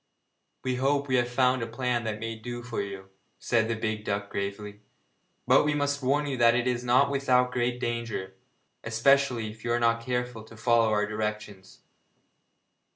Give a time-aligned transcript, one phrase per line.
[0.63, 4.03] 'We hope we have found a plan that may do for you,' said the big
[4.03, 4.79] duck gravely,
[5.45, 8.33] 'but we must warn you that it is not without great danger,
[8.83, 11.81] especially if you are not careful to follow our directions.'